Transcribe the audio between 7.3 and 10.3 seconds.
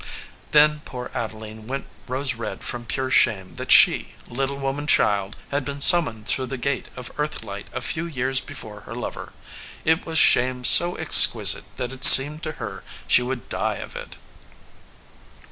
life a few years before her lover. It was